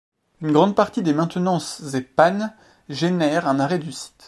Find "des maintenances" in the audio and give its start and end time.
1.03-1.93